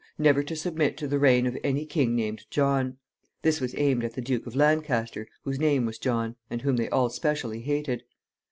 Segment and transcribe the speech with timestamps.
[0.17, 2.97] Never to submit to the reign of any king named John.
[3.43, 6.89] This was aimed at the Duke of Lancaster, whose name was John, and whom they
[6.89, 8.01] all specially hated.